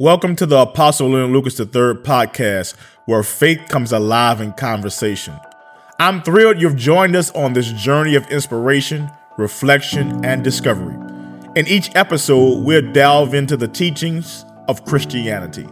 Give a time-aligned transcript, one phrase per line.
[0.00, 5.36] Welcome to the Apostle Leonard Lucas III podcast, where faith comes alive in conversation.
[5.98, 10.94] I'm thrilled you've joined us on this journey of inspiration, reflection, and discovery.
[11.56, 15.66] In each episode, we'll delve into the teachings of Christianity,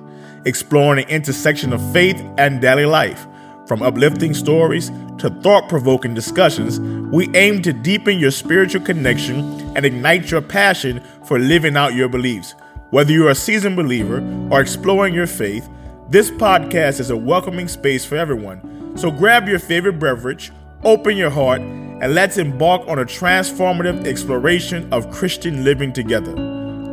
[0.44, 3.28] exploring the intersection of faith and daily life.
[3.68, 6.80] From uplifting stories to thought provoking discussions,
[7.14, 9.38] we aim to deepen your spiritual connection
[9.76, 12.56] and ignite your passion for living out your beliefs.
[12.90, 15.68] Whether you're a seasoned believer or exploring your faith,
[16.08, 18.96] this podcast is a welcoming space for everyone.
[18.96, 20.52] So grab your favorite beverage,
[20.84, 26.32] open your heart, and let's embark on a transformative exploration of Christian living together.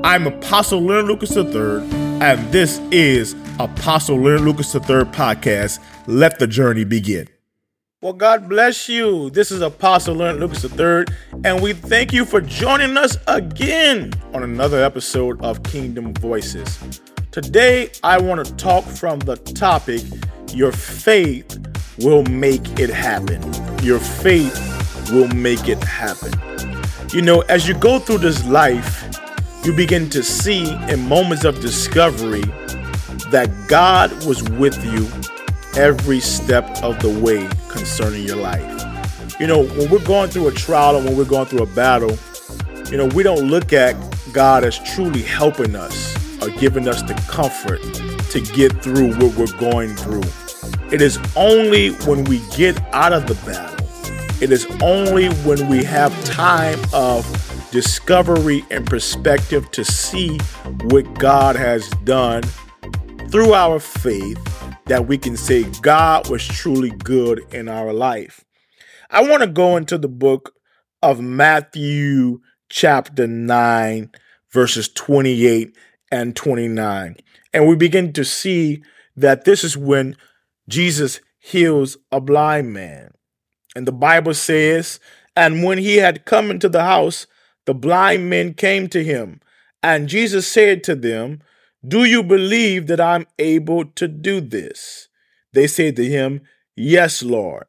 [0.04, 1.88] I'm Apostle Leonard Lucas III,
[2.22, 5.78] and this is Apostle Leonard Lucas III podcast.
[6.08, 7.28] Let the journey begin.
[8.04, 9.30] Well, God bless you.
[9.30, 11.06] This is Apostle Leonard Lucas III,
[11.46, 16.78] and we thank you for joining us again on another episode of Kingdom Voices.
[17.32, 20.02] Today, I want to talk from the topic
[20.52, 21.58] Your faith
[22.00, 23.42] will make it happen.
[23.82, 26.34] Your faith will make it happen.
[27.14, 29.18] You know, as you go through this life,
[29.64, 32.44] you begin to see in moments of discovery
[33.32, 35.08] that God was with you
[35.76, 39.40] every step of the way concerning your life.
[39.40, 42.18] You know, when we're going through a trial or when we're going through a battle,
[42.92, 43.96] you know, we don't look at
[44.32, 47.82] God as truly helping us or giving us the comfort
[48.32, 50.24] to get through what we're going through.
[50.92, 53.86] It is only when we get out of the battle,
[54.42, 57.26] it is only when we have time of
[57.72, 60.38] discovery and perspective to see
[60.84, 62.44] what God has done
[63.30, 64.38] through our faith
[64.94, 68.46] that we can say God was truly good in our life.
[69.10, 70.54] I want to go into the book
[71.02, 74.12] of Matthew, chapter 9,
[74.52, 75.76] verses 28
[76.12, 77.16] and 29.
[77.56, 78.84] And we begin to see
[79.16, 80.16] that this is when
[80.70, 83.16] Jesus heals a blind man.
[83.76, 85.00] And the Bible says,
[85.36, 87.26] And when he had come into the house,
[87.66, 89.42] the blind men came to him.
[89.82, 91.42] And Jesus said to them,
[91.86, 95.10] do you believe that I'm able to do this?
[95.52, 96.42] They said to him,
[96.76, 97.66] Yes, Lord.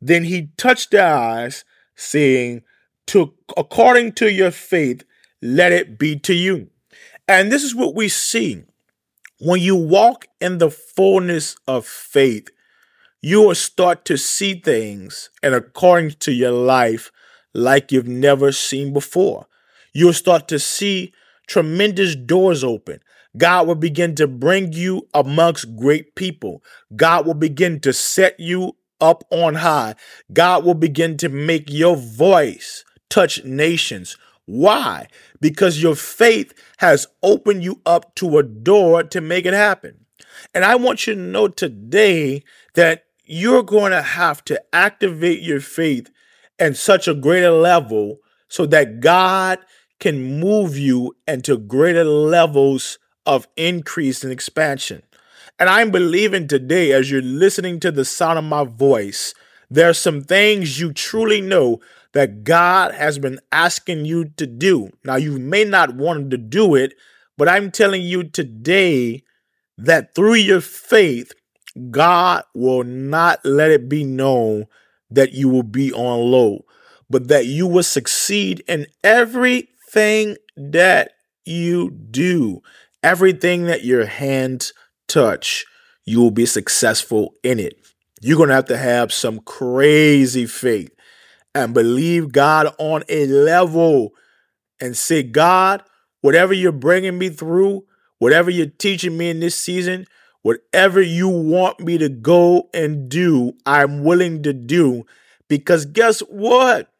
[0.00, 1.64] Then he touched their eyes,
[1.96, 2.62] saying,
[3.08, 5.04] to, According to your faith,
[5.42, 6.70] let it be to you.
[7.26, 8.62] And this is what we see.
[9.40, 12.48] When you walk in the fullness of faith,
[13.20, 17.10] you will start to see things and according to your life
[17.52, 19.46] like you've never seen before.
[19.92, 21.12] You'll start to see
[21.46, 23.00] tremendous doors open.
[23.38, 26.62] God will begin to bring you amongst great people.
[26.94, 29.94] God will begin to set you up on high.
[30.32, 34.16] God will begin to make your voice touch nations.
[34.46, 35.08] Why?
[35.40, 40.06] Because your faith has opened you up to a door to make it happen.
[40.54, 42.42] And I want you to know today
[42.74, 46.10] that you're going to have to activate your faith
[46.58, 49.58] at such a greater level so that God
[50.00, 52.98] can move you into greater levels
[53.28, 55.02] of increase and expansion.
[55.58, 59.34] And I'm believing today, as you're listening to the sound of my voice,
[59.70, 61.80] there are some things you truly know
[62.12, 64.90] that God has been asking you to do.
[65.04, 66.94] Now, you may not want to do it,
[67.36, 69.22] but I'm telling you today
[69.76, 71.32] that through your faith,
[71.90, 74.66] God will not let it be known
[75.10, 76.64] that you will be on low,
[77.10, 81.12] but that you will succeed in everything that
[81.44, 82.62] you do.
[83.02, 84.72] Everything that your hands
[85.06, 85.64] touch,
[86.04, 87.74] you will be successful in it.
[88.20, 90.90] You're going to have to have some crazy faith
[91.54, 94.10] and believe God on a level
[94.80, 95.82] and say, God,
[96.20, 97.84] whatever you're bringing me through,
[98.18, 100.06] whatever you're teaching me in this season,
[100.42, 105.04] whatever you want me to go and do, I'm willing to do.
[105.48, 106.92] Because guess what?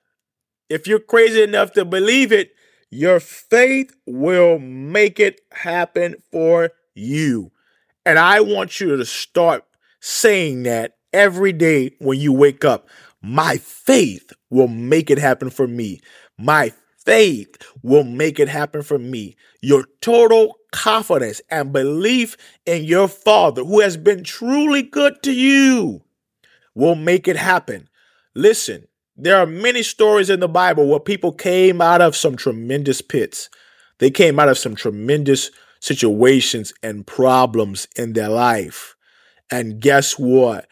[0.68, 2.52] If you're crazy enough to believe it,
[2.90, 7.52] your faith will make it happen for you.
[8.06, 9.64] And I want you to start
[10.00, 12.88] saying that every day when you wake up.
[13.20, 16.00] My faith will make it happen for me.
[16.38, 16.72] My
[17.04, 19.36] faith will make it happen for me.
[19.60, 26.02] Your total confidence and belief in your Father, who has been truly good to you,
[26.74, 27.88] will make it happen.
[28.34, 28.86] Listen,
[29.18, 33.50] there are many stories in the Bible where people came out of some tremendous pits.
[33.98, 35.50] They came out of some tremendous
[35.80, 38.94] situations and problems in their life.
[39.50, 40.68] And guess what?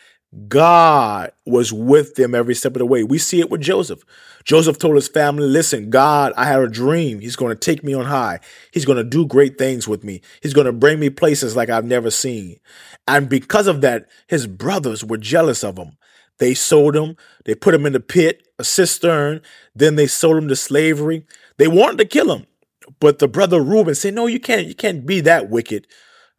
[0.48, 3.02] God was with them every step of the way.
[3.02, 4.02] We see it with Joseph.
[4.44, 7.20] Joseph told his family, Listen, God, I had a dream.
[7.20, 8.38] He's going to take me on high.
[8.70, 10.20] He's going to do great things with me.
[10.40, 12.60] He's going to bring me places like I've never seen.
[13.08, 15.96] And because of that, his brothers were jealous of him.
[16.38, 19.41] They sold him, they put him in the pit, a cistern,
[19.75, 21.25] then they sold him to slavery.
[21.56, 22.47] They wanted to kill him.
[23.00, 25.87] But the brother Reuben said, No, you can't, you can't be that wicked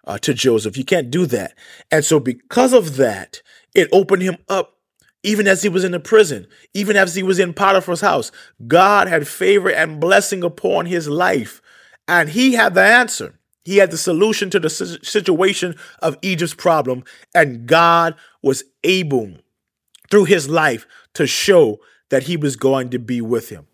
[0.06, 0.78] uh, to Joseph.
[0.78, 1.54] You can't do that.
[1.92, 3.42] And so, because of that,
[3.74, 4.78] it opened him up
[5.24, 8.32] even as he was in the prison, even as he was in Potiphar's house.
[8.68, 11.62] God had favor and blessing upon his life,
[12.08, 13.38] and he had the answer.
[13.66, 17.04] He had the solution to the situation of Egypt's problem,
[17.36, 19.34] and God was able,
[20.10, 23.68] through his life, to show that he was going to be with him.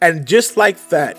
[0.00, 1.18] And just like that,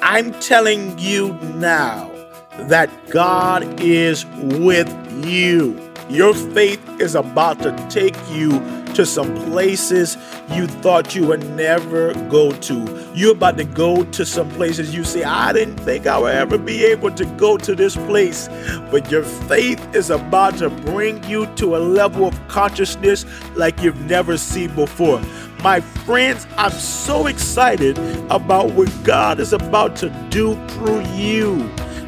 [0.00, 2.10] I'm telling you now
[2.58, 4.88] that God is with
[5.24, 5.80] you.
[6.08, 8.60] Your faith is about to take you
[8.94, 10.16] to some places
[10.50, 13.10] you thought you would never go to.
[13.14, 16.58] You're about to go to some places you say, I didn't think I would ever
[16.58, 18.48] be able to go to this place.
[18.90, 24.00] But your faith is about to bring you to a level of consciousness like you've
[24.06, 25.20] never seen before.
[25.62, 27.98] My friends, I'm so excited
[28.30, 31.62] about what God is about to do through you,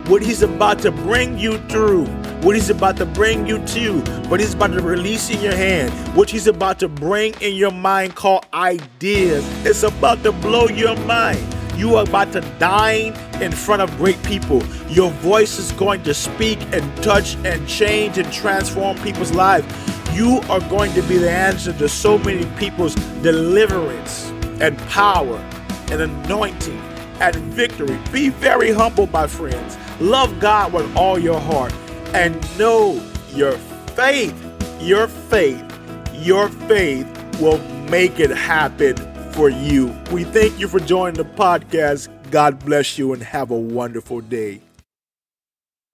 [0.07, 2.07] what He's about to bring you through
[2.43, 5.93] what he's about to bring you to, what he's about to release in your hand,
[6.17, 9.45] what he's about to bring in your mind called ideas.
[9.67, 11.45] It's about to blow your mind.
[11.77, 14.63] You are about to dine in front of great people.
[14.89, 19.67] Your voice is going to speak and touch and change and transform people's lives.
[20.15, 25.37] You are going to be the answer to so many people's deliverance and power
[25.91, 26.79] and anointing
[27.21, 27.99] and victory.
[28.11, 29.77] Be very humble, my friends.
[30.01, 31.73] Love God with all your heart
[32.15, 33.01] and know
[33.35, 33.53] your
[33.95, 34.35] faith,
[34.81, 35.65] your faith,
[36.15, 37.07] your faith
[37.41, 37.59] will
[37.89, 38.97] make it happen
[39.33, 39.95] for you.
[40.13, 42.09] We thank you for joining the podcast.
[42.31, 44.61] God bless you and have a wonderful day.